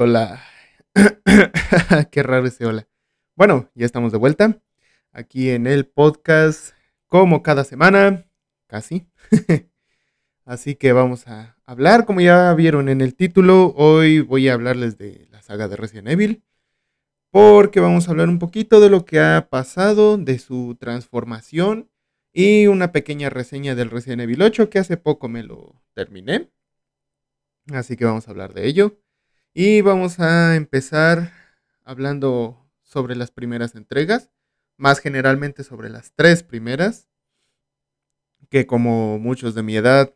[0.00, 0.44] Hola.
[2.12, 2.86] Qué raro ese hola.
[3.34, 4.62] Bueno, ya estamos de vuelta
[5.10, 6.72] aquí en el podcast
[7.08, 8.24] como cada semana,
[8.68, 9.08] casi.
[10.44, 14.98] Así que vamos a hablar, como ya vieron en el título, hoy voy a hablarles
[14.98, 16.44] de la saga de Resident Evil,
[17.32, 21.90] porque vamos a hablar un poquito de lo que ha pasado, de su transformación
[22.32, 26.52] y una pequeña reseña del Resident Evil 8 que hace poco me lo terminé.
[27.72, 29.00] Así que vamos a hablar de ello.
[29.60, 31.32] Y vamos a empezar
[31.82, 34.30] hablando sobre las primeras entregas,
[34.76, 37.08] más generalmente sobre las tres primeras,
[38.50, 40.14] que como muchos de mi edad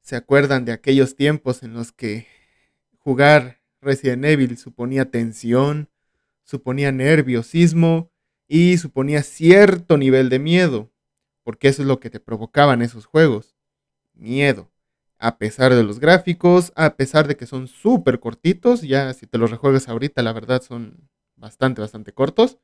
[0.00, 2.26] se acuerdan de aquellos tiempos en los que
[2.98, 5.88] jugar Resident Evil suponía tensión,
[6.42, 8.10] suponía nerviosismo
[8.48, 10.92] y suponía cierto nivel de miedo,
[11.44, 13.54] porque eso es lo que te provocaban esos juegos,
[14.12, 14.71] miedo
[15.22, 19.38] a pesar de los gráficos, a pesar de que son súper cortitos, ya si te
[19.38, 22.58] los rejuegas ahorita, la verdad son bastante, bastante cortos.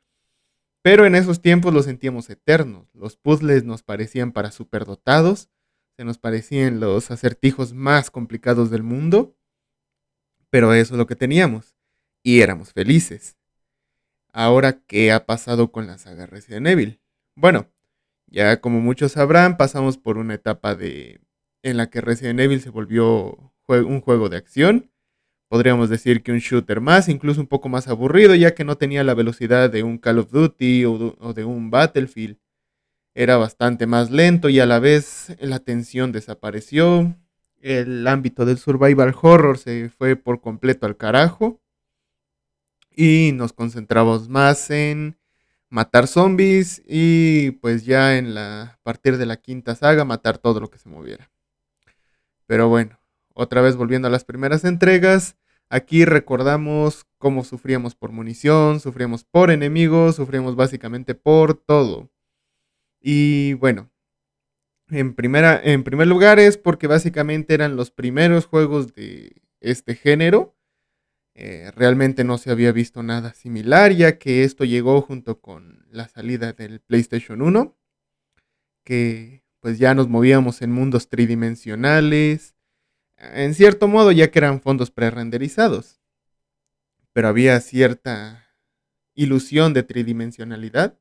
[0.82, 2.92] Pero en esos tiempos los sentíamos eternos.
[2.94, 5.50] Los puzzles nos parecían para superdotados,
[5.96, 9.36] se nos parecían los acertijos más complicados del mundo.
[10.50, 11.76] Pero eso es lo que teníamos.
[12.24, 13.36] Y éramos felices.
[14.32, 17.00] Ahora, ¿qué ha pasado con la saga Resident Evil?
[17.36, 17.70] Bueno,
[18.26, 21.20] ya como muchos sabrán, pasamos por una etapa de
[21.62, 24.90] en la que Resident Evil se volvió un juego de acción.
[25.48, 29.04] Podríamos decir que un shooter más, incluso un poco más aburrido, ya que no tenía
[29.04, 32.38] la velocidad de un Call of Duty o de un Battlefield.
[33.14, 37.16] Era bastante más lento y a la vez la tensión desapareció.
[37.60, 41.60] El ámbito del survival horror se fue por completo al carajo.
[42.94, 45.18] Y nos concentramos más en
[45.70, 50.60] matar zombies y pues ya en la a partir de la quinta saga matar todo
[50.60, 51.30] lo que se moviera.
[52.48, 52.98] Pero bueno,
[53.34, 55.36] otra vez volviendo a las primeras entregas,
[55.68, 62.10] aquí recordamos cómo sufríamos por munición, sufríamos por enemigos, sufríamos básicamente por todo.
[63.02, 63.90] Y bueno,
[64.88, 70.56] en, primera, en primer lugar es porque básicamente eran los primeros juegos de este género.
[71.34, 76.08] Eh, realmente no se había visto nada similar, ya que esto llegó junto con la
[76.08, 77.76] salida del PlayStation 1,
[78.84, 82.54] que pues ya nos movíamos en mundos tridimensionales,
[83.18, 86.00] en cierto modo ya que eran fondos prerenderizados,
[87.12, 88.46] pero había cierta
[89.14, 90.98] ilusión de tridimensionalidad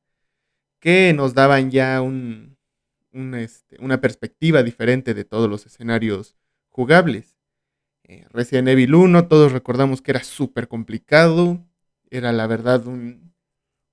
[0.81, 2.57] que nos daban ya un,
[3.35, 6.35] este, una perspectiva diferente de todos los escenarios
[6.67, 7.37] jugables.
[8.03, 11.65] Eh, Resident Evil 1, todos recordamos que era súper complicado,
[12.09, 13.33] era la verdad un,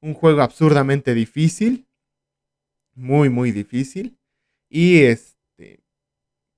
[0.01, 1.87] un juego absurdamente difícil,
[2.97, 4.19] muy, muy difícil.
[4.77, 5.85] Y este,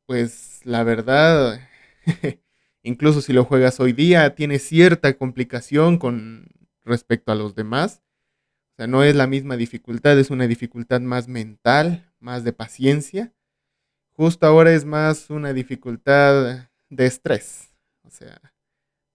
[0.06, 1.60] pues la verdad,
[2.82, 6.48] incluso si lo juegas hoy día, tiene cierta complicación con
[6.82, 8.02] respecto a los demás.
[8.72, 13.34] O sea, no es la misma dificultad, es una dificultad más mental, más de paciencia.
[14.12, 17.74] Justo ahora es más una dificultad de estrés.
[18.02, 18.40] O sea,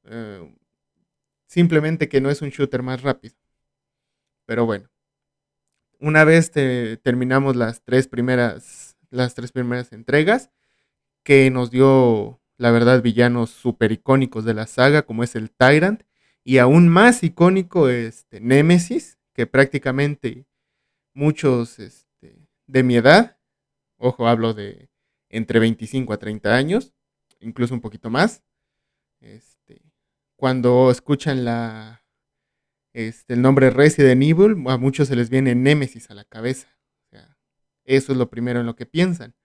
[0.04, 0.56] eh,
[1.48, 3.34] simplemente que no es un shooter más rápido.
[4.46, 4.92] Pero bueno,
[6.02, 8.81] una vez terminamos las tres primeras
[9.12, 10.50] las tres primeras entregas,
[11.24, 16.04] que nos dio, la verdad, villanos super icónicos de la saga, como es el Tyrant,
[16.44, 20.48] y aún más icónico este Nemesis, que prácticamente
[21.14, 23.38] muchos este, de mi edad,
[23.98, 24.90] ojo, hablo de
[25.30, 26.94] entre 25 a 30 años,
[27.40, 28.44] incluso un poquito más,
[29.20, 29.82] este,
[30.36, 32.04] cuando escuchan la,
[32.94, 36.68] este, el nombre Resident Evil, a muchos se les viene Nemesis a la cabeza.
[37.86, 39.36] Eso es lo primero en lo que piensan,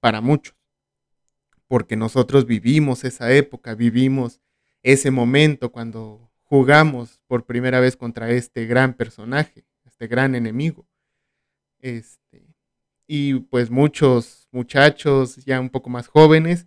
[0.00, 0.56] para muchos.
[1.68, 4.40] Porque nosotros vivimos esa época, vivimos
[4.82, 10.86] ese momento cuando jugamos por primera vez contra este gran personaje, este gran enemigo.
[11.78, 12.46] Este,
[13.06, 16.66] y pues muchos muchachos ya un poco más jóvenes,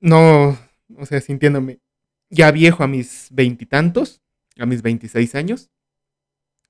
[0.00, 0.58] no,
[0.96, 1.80] o sea, sintiéndome
[2.28, 4.20] ya viejo a mis veintitantos,
[4.58, 5.70] a mis veintiséis años,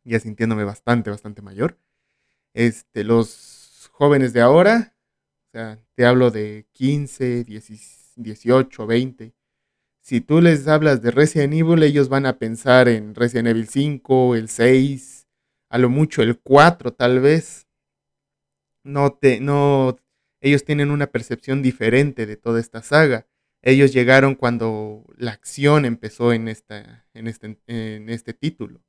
[0.05, 1.79] ya sintiéndome bastante, bastante mayor,
[2.57, 4.95] este, los jóvenes de ahora,
[5.49, 7.45] o sea, te hablo de 15,
[8.17, 9.35] 18, 20.
[10.01, 14.37] Si tú les hablas de Resident Evil, ellos van a pensar en Resident Evil 5,
[14.37, 15.27] el 6,
[15.69, 17.69] a lo mucho el 4 tal vez.
[18.85, 19.99] No te, no,
[20.41, 23.27] ellos tienen una percepción diferente de toda esta saga.
[23.61, 28.81] Ellos llegaron cuando la acción empezó en, esta, en, este, en este título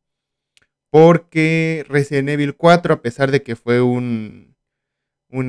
[0.89, 4.55] porque Resident Evil 4, a pesar de que fue un,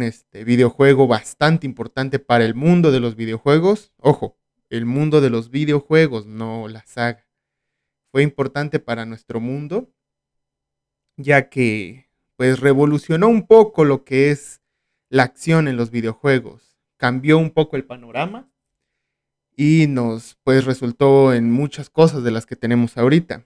[0.02, 4.37] este, videojuego bastante importante para el mundo de los videojuegos, ojo,
[4.70, 7.26] el mundo de los videojuegos, no la saga.
[8.11, 9.93] Fue importante para nuestro mundo,
[11.17, 14.62] ya que pues revolucionó un poco lo que es
[15.11, 16.79] la acción en los videojuegos.
[16.96, 18.50] Cambió un poco el panorama
[19.56, 23.44] y nos pues resultó en muchas cosas de las que tenemos ahorita.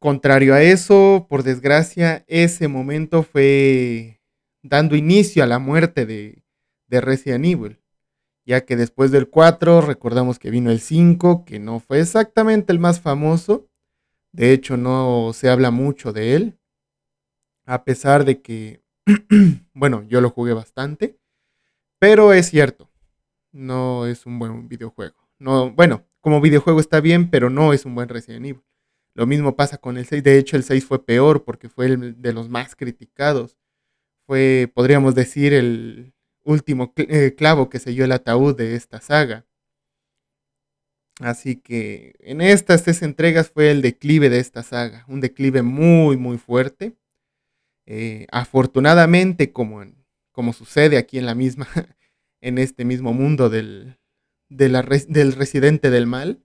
[0.00, 4.20] Contrario a eso, por desgracia, ese momento fue
[4.62, 6.44] dando inicio a la muerte de,
[6.86, 7.80] de Resident Evil,
[8.46, 12.78] ya que después del 4 recordamos que vino el 5, que no fue exactamente el
[12.78, 13.68] más famoso,
[14.32, 16.58] de hecho no se habla mucho de él,
[17.66, 18.82] a pesar de que,
[19.74, 21.18] bueno, yo lo jugué bastante,
[21.98, 22.88] pero es cierto,
[23.50, 25.16] no es un buen videojuego.
[25.40, 28.67] No, bueno, como videojuego está bien, pero no es un buen Resident Evil.
[29.18, 30.22] Lo mismo pasa con el 6.
[30.22, 33.58] De hecho, el 6 fue peor porque fue el de los más criticados.
[34.28, 39.44] Fue, podríamos decir, el último eh, clavo que selló el ataúd de esta saga.
[41.18, 45.04] Así que en estas tres entregas fue el declive de esta saga.
[45.08, 46.94] Un declive muy, muy fuerte.
[47.86, 49.84] Eh, afortunadamente, como,
[50.30, 51.66] como sucede aquí en la misma,
[52.40, 53.98] en este mismo mundo del,
[54.48, 56.40] del residente del mal,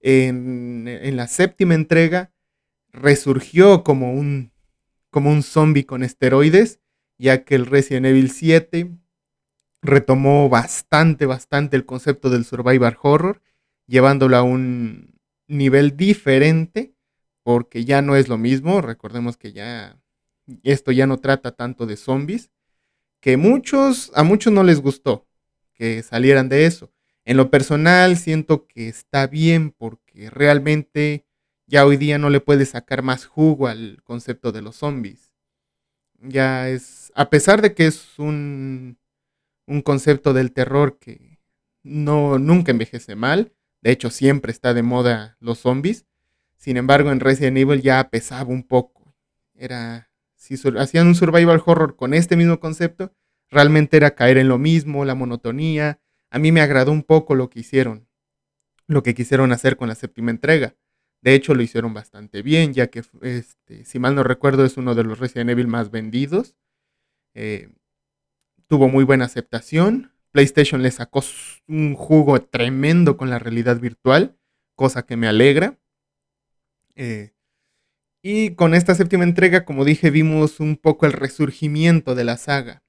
[0.00, 2.32] en, la séptima entrega
[2.92, 4.52] resurgió como un,
[5.10, 6.80] como un zombie con esteroides,
[7.18, 8.90] ya que el Resident Evil 7
[9.82, 13.42] retomó bastante, bastante el concepto del survival horror,
[13.86, 15.14] llevándolo a un
[15.46, 16.94] nivel diferente,
[17.42, 19.98] porque ya no es lo mismo, recordemos que ya
[20.62, 22.50] esto ya no trata tanto de zombies,
[23.20, 25.26] que muchos, a muchos no les gustó
[25.80, 26.92] que salieran de eso.
[27.24, 31.26] En lo personal siento que está bien porque realmente
[31.66, 35.32] ya hoy día no le puedes sacar más jugo al concepto de los zombies.
[36.20, 38.98] Ya es, a pesar de que es un,
[39.66, 41.38] un concepto del terror que
[41.82, 43.52] no nunca envejece mal,
[43.82, 46.06] de hecho siempre está de moda los zombies.
[46.56, 49.14] Sin embargo, en Resident Evil ya pesaba un poco.
[49.54, 53.14] Era si hacían un survival horror con este mismo concepto,
[53.50, 56.00] realmente era caer en lo mismo, la monotonía,
[56.30, 58.08] a mí me agradó un poco lo que hicieron,
[58.86, 60.76] lo que quisieron hacer con la séptima entrega.
[61.22, 64.94] De hecho, lo hicieron bastante bien, ya que, este, si mal no recuerdo, es uno
[64.94, 66.56] de los Resident Evil más vendidos.
[67.34, 67.68] Eh,
[68.68, 70.12] tuvo muy buena aceptación.
[70.32, 71.22] PlayStation le sacó
[71.66, 74.38] un jugo tremendo con la realidad virtual,
[74.76, 75.78] cosa que me alegra.
[76.94, 77.32] Eh,
[78.22, 82.82] y con esta séptima entrega, como dije, vimos un poco el resurgimiento de la saga.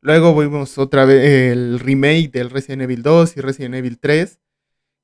[0.00, 4.38] Luego vimos otra vez el remake del Resident Evil 2 y Resident Evil 3,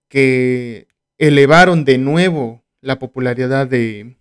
[0.08, 0.86] que
[1.18, 4.16] elevaron de nuevo la popularidad de,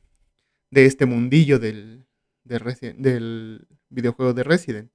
[0.72, 2.08] este mundillo del,
[2.44, 4.92] del videojuego de Resident,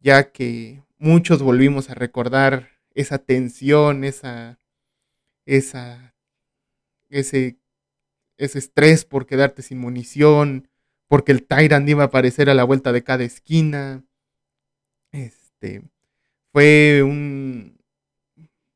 [0.00, 4.58] ya que muchos volvimos a recordar esa tensión, esa,
[5.46, 6.16] esa,
[7.08, 7.56] ese,
[8.36, 10.68] ese estrés por quedarte sin munición,
[11.06, 14.04] porque el Tyrant iba a aparecer a la vuelta de cada esquina
[15.62, 15.82] este,
[16.52, 17.78] fue un,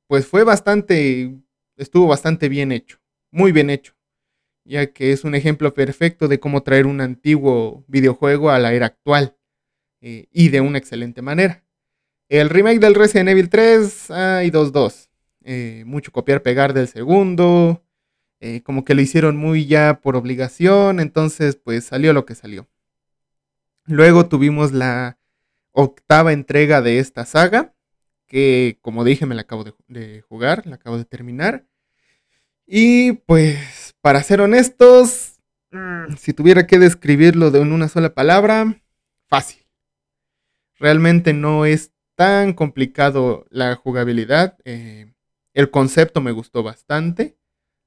[0.07, 1.35] pues fue bastante,
[1.77, 2.99] estuvo bastante bien hecho,
[3.31, 3.95] muy bien hecho,
[4.65, 8.87] ya que es un ejemplo perfecto de cómo traer un antiguo videojuego a la era
[8.87, 9.37] actual
[10.01, 11.65] eh, y de una excelente manera.
[12.29, 15.09] El remake del Resident Evil 3, hay 2-2.
[15.45, 17.85] Eh, mucho copiar-pegar del segundo.
[18.41, 20.99] Eh, como que lo hicieron muy ya por obligación.
[20.99, 22.67] Entonces, pues salió lo que salió.
[23.85, 25.19] Luego tuvimos la
[25.77, 27.75] octava entrega de esta saga,
[28.27, 31.67] que como dije me la acabo de, jugar, la acabo de terminar.
[32.67, 35.39] Y pues, para ser honestos,
[35.71, 38.81] mm, si tuviera que describirlo de una sola palabra,
[39.29, 39.67] fácil.
[40.79, 44.57] Realmente no es tan complicado la jugabilidad.
[44.65, 45.13] Eh,
[45.53, 47.37] el concepto me gustó bastante.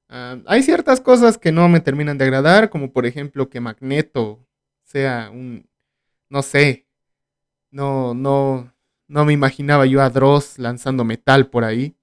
[0.08, 4.46] Ah, hay ciertas cosas que no me terminan de agradar, como por ejemplo que Magneto
[4.84, 5.68] sea un,
[6.28, 6.86] no sé,
[7.70, 8.72] no, no,
[9.08, 11.96] no me imaginaba yo a Dross lanzando metal por ahí.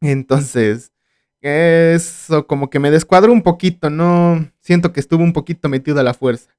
[0.00, 0.92] Entonces,
[1.40, 6.04] eso como que me descuadró un poquito, no siento que estuvo un poquito metido a
[6.04, 6.50] la fuerza.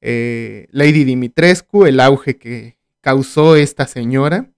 [0.00, 4.50] Eh, Lady Dimitrescu, el auge que causó esta señora,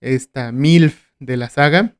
[0.00, 1.96] esta MILF de la saga,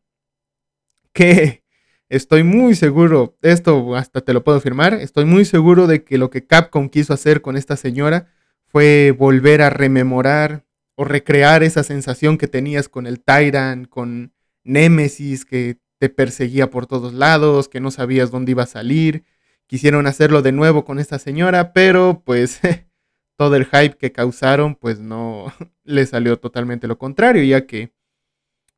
[1.12, 1.62] que
[2.08, 6.30] estoy muy seguro, esto hasta te lo puedo afirmar, estoy muy seguro de que lo
[6.30, 8.28] que Capcom quiso hacer con esta señora
[8.70, 14.32] fue volver a rememorar o recrear esa sensación que tenías con el Tyrant, con
[14.64, 19.24] Nemesis que te perseguía por todos lados, que no sabías dónde iba a salir.
[19.66, 22.60] Quisieron hacerlo de nuevo con esta señora, pero pues
[23.36, 25.52] todo el hype que causaron pues no
[25.84, 27.92] le salió totalmente lo contrario, ya que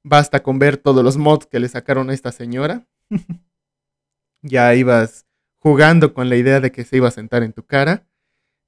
[0.03, 2.87] basta con ver todos los mods que le sacaron a esta señora.
[4.43, 5.27] ya ibas
[5.59, 8.07] jugando con la idea de que se iba a sentar en tu cara.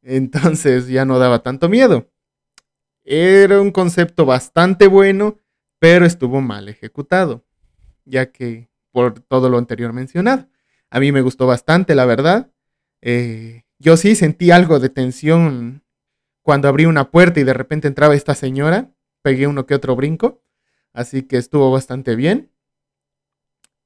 [0.05, 2.11] Entonces ya no daba tanto miedo.
[3.05, 5.41] Era un concepto bastante bueno,
[5.79, 7.45] pero estuvo mal ejecutado,
[8.05, 10.47] ya que por todo lo anterior mencionado.
[10.91, 12.51] A mí me gustó bastante, la verdad.
[13.03, 15.83] Eh, yo sí sentí algo de tensión
[16.43, 18.91] cuando abrí una puerta y de repente entraba esta señora.
[19.23, 20.43] Pegué uno que otro brinco,
[20.93, 22.51] así que estuvo bastante bien.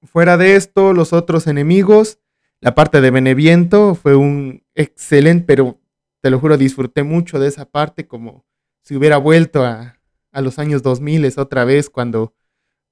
[0.03, 2.19] Fuera de esto, los otros enemigos,
[2.61, 5.81] la parte de Beneviento fue un excelente, pero
[6.21, 8.45] te lo juro, disfruté mucho de esa parte como
[8.83, 9.95] si hubiera vuelto a,
[10.33, 12.33] los años 2000 otra vez cuando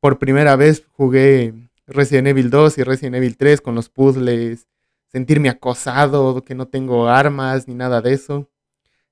[0.01, 1.55] por primera vez jugué
[1.87, 4.67] Resident Evil 2 y Resident Evil 3 con los puzzles,
[5.07, 8.51] sentirme acosado, que no tengo armas ni nada de eso.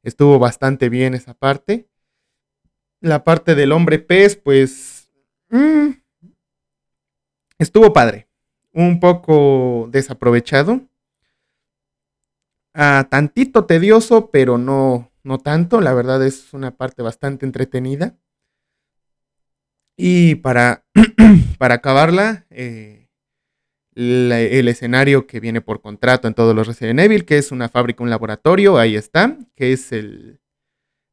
[0.02, 1.88] Estuvo bastante bien esa parte.
[3.00, 5.08] La parte del hombre pez, pues...
[5.50, 5.90] Mm,
[7.58, 8.28] estuvo padre.
[8.72, 10.80] Un poco desaprovechado.
[12.74, 15.80] Tantito tedioso, pero no, no tanto.
[15.80, 18.16] La verdad es una parte bastante entretenida.
[19.96, 20.84] Y para,
[21.58, 23.08] para acabarla, eh,
[23.94, 28.02] el escenario que viene por contrato en todos los Resident Evil, que es una fábrica,
[28.02, 30.40] un laboratorio, ahí está, que es el,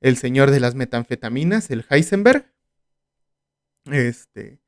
[0.02, 2.52] el señor de las metanfetaminas, el Heisenberg.
[3.86, 4.60] Este,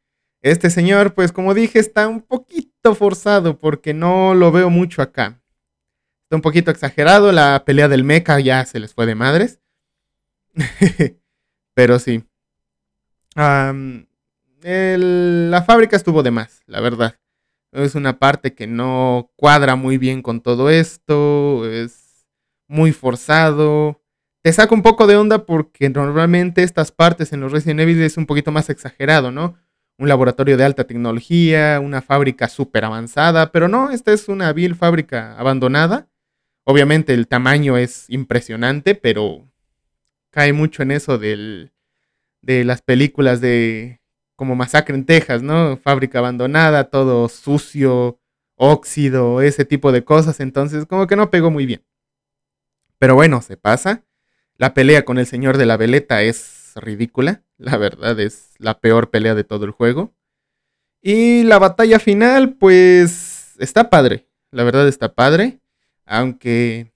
[0.41, 5.42] este señor, pues como dije, está un poquito forzado porque no lo veo mucho acá.
[6.23, 9.59] Está un poquito exagerado, la pelea del mecha ya se les fue de madres.
[11.75, 12.23] Pero sí.
[13.35, 13.73] la
[15.65, 17.15] fábrica estuvo de más, la verdad.
[17.71, 21.67] Es una parte que no cuadra muy bien con todo esto.
[21.69, 22.27] Es
[22.67, 24.01] muy forzado.
[24.43, 28.17] Te saca un poco de onda porque normalmente estas partes en los Resident Evil es
[28.17, 29.55] un poquito más exagerado, ¿no?
[29.97, 34.75] un laboratorio de alta tecnología, una fábrica súper avanzada, pero no, esta es una vil
[34.75, 36.07] fábrica abandonada.
[36.65, 39.47] Obviamente el tamaño es impresionante, pero
[40.29, 41.73] cae mucho en eso del,
[42.41, 44.01] de las películas de
[44.35, 45.77] como Masacre en Texas, ¿no?
[45.77, 48.19] Fábrica abandonada, todo sucio,
[48.55, 51.83] óxido, ese tipo de cosas, entonces como que no pegó muy bien.
[52.97, 54.03] Pero bueno, se pasa.
[54.57, 57.43] La pelea con el señor de la veleta es ridícula.
[57.57, 60.13] La verdad es la peor pelea de todo el juego.
[61.01, 64.27] Y la batalla final, pues está padre.
[64.51, 65.59] La verdad está padre.
[66.05, 66.91] Aunque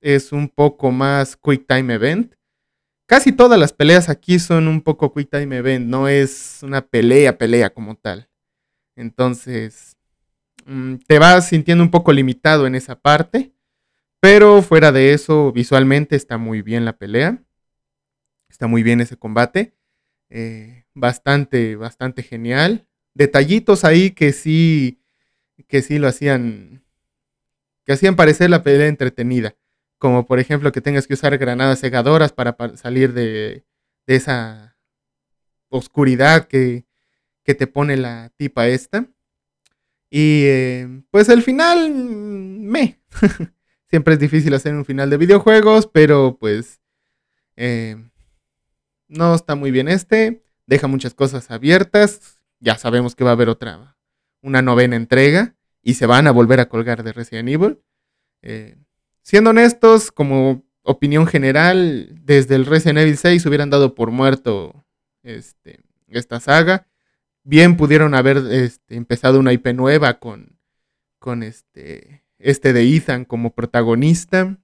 [0.00, 2.34] es un poco más Quick Time Event.
[3.06, 5.86] Casi todas las peleas aquí son un poco Quick Time Event.
[5.86, 8.28] No es una pelea, pelea como tal.
[8.96, 9.96] Entonces,
[10.64, 13.52] mm, te vas sintiendo un poco limitado en esa parte.
[14.20, 17.42] Pero fuera de eso, visualmente está muy bien la pelea.
[18.48, 19.74] Está muy bien ese combate.
[20.30, 22.86] Eh, bastante, bastante genial.
[23.14, 25.00] Detallitos ahí que sí,
[25.68, 26.84] que sí lo hacían,
[27.86, 29.56] que hacían parecer la pelea entretenida.
[29.98, 33.64] Como por ejemplo que tengas que usar granadas cegadoras para, salir de,
[34.06, 34.76] de, esa
[35.68, 36.84] oscuridad que,
[37.44, 39.06] te pone la tipa esta.
[40.10, 43.00] Y eh, pues el final, me.
[43.88, 46.80] Siempre es difícil hacer un final de videojuegos, pero pues
[47.54, 47.96] eh,
[49.06, 50.42] no está muy bien este.
[50.66, 52.40] Deja muchas cosas abiertas.
[52.58, 53.96] Ya sabemos que va a haber otra,
[54.42, 55.55] una novena entrega.
[55.86, 57.78] Y se van a volver a colgar de Resident Evil.
[58.42, 58.76] Eh,
[59.22, 64.84] siendo honestos, como opinión general, desde el Resident Evil 6 hubieran dado por muerto
[65.22, 65.78] este,
[66.08, 66.88] esta saga.
[67.44, 70.58] Bien pudieron haber este, empezado una IP nueva con,
[71.20, 74.58] con este, este de Ethan como protagonista.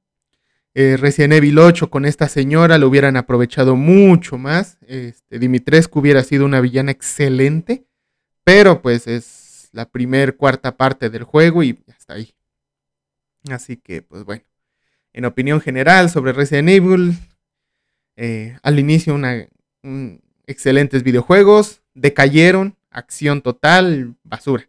[0.74, 4.76] Eh, Resident Evil 8 con esta señora lo hubieran aprovechado mucho más.
[4.88, 7.86] Este, Dimitrescu hubiera sido una villana excelente,
[8.42, 9.41] pero pues es
[9.72, 12.34] la primer cuarta parte del juego y hasta ahí.
[13.50, 14.44] Así que, pues bueno,
[15.12, 17.18] en opinión general sobre Resident Evil,
[18.16, 19.48] eh, al inicio una,
[20.46, 24.68] excelentes videojuegos, decayeron, acción total, basura.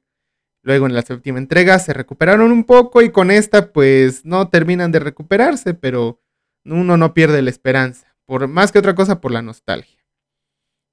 [0.64, 4.92] Luego en la séptima entrega se recuperaron un poco y con esta pues no terminan
[4.92, 6.22] de recuperarse, pero
[6.64, 10.03] uno no pierde la esperanza, por más que otra cosa por la nostalgia.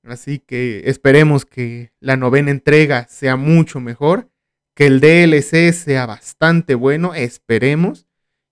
[0.03, 4.31] Así que esperemos que la novena entrega sea mucho mejor,
[4.75, 8.07] que el DLC sea bastante bueno, esperemos,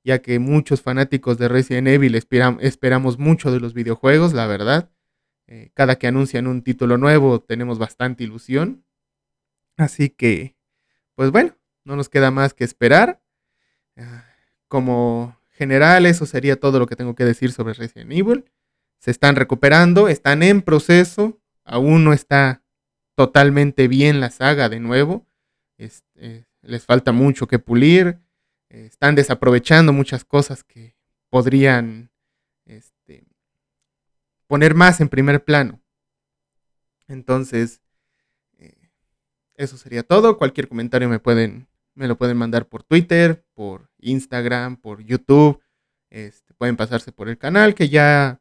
[0.05, 4.91] ya que muchos fanáticos de Resident Evil esperamos mucho de los videojuegos, la verdad.
[5.47, 8.85] Eh, cada que anuncian un título nuevo tenemos bastante ilusión.
[9.77, 10.59] Así que
[11.19, 13.21] pues bueno, no nos queda más que esperar.
[13.97, 14.25] Ah,
[14.69, 18.45] como general, eso sería todo lo que tengo que decir sobre Resident Evil.
[18.99, 22.63] Se están recuperando, están en proceso, aún no está
[23.15, 25.27] totalmente bien la saga de nuevo.
[25.77, 28.21] Este, les falta mucho que pulir.
[28.69, 30.95] están desaprovechando muchas cosas que
[31.31, 32.11] podrían
[32.67, 33.25] este,
[34.47, 35.81] poner más en primer plano.
[37.07, 37.81] Entonces,
[38.59, 38.91] eh,
[39.55, 40.39] eso sería todo.
[40.39, 45.63] Cualquier comentario me pueden, me lo pueden mandar por Twitter, por Instagram, por YouTube.
[46.11, 48.41] Este, pueden pasarse por el canal que ya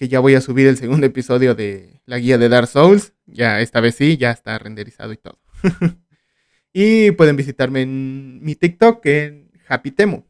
[0.00, 3.12] que ya voy a subir el segundo episodio de la guía de Dark Souls.
[3.26, 5.38] Ya esta vez sí, ya está renderizado y todo.
[6.72, 10.26] y pueden visitarme en mi TikTok en Happy Temo.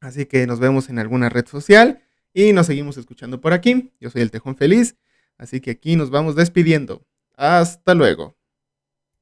[0.00, 2.02] Así que nos vemos en alguna red social
[2.32, 3.92] y nos seguimos escuchando por aquí.
[4.00, 4.96] Yo soy el Tejón Feliz,
[5.36, 7.06] así que aquí nos vamos despidiendo.
[7.36, 8.37] Hasta luego.